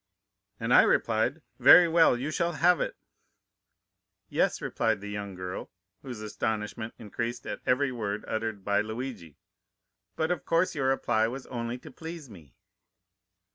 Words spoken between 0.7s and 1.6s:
I replied,